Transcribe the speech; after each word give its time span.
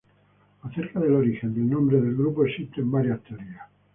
Acerca 0.63 0.99
del 0.99 1.13
origen 1.13 1.53
del 1.53 1.69
nombre 1.69 2.01
del 2.01 2.15
grupo 2.15 2.43
existen 2.43 2.89
varias 2.89 3.21
teorías. 3.21 3.69